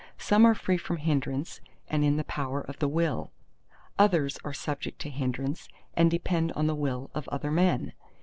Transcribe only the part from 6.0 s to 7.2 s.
depend on the will